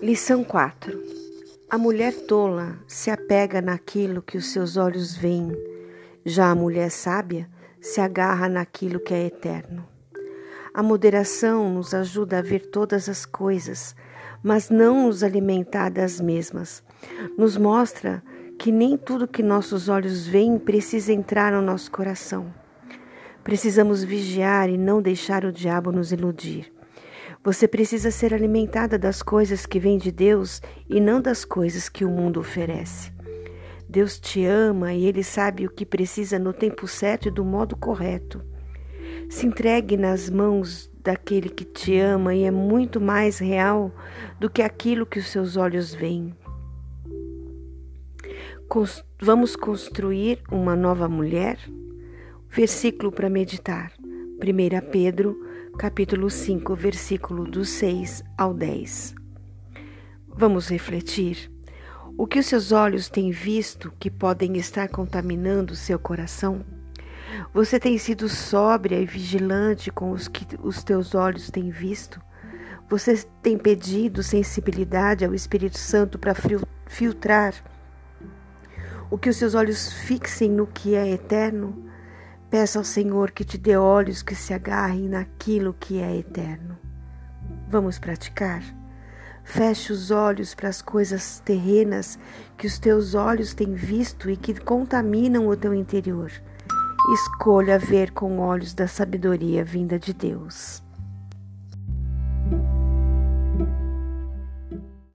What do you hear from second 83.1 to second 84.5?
que te dê olhos que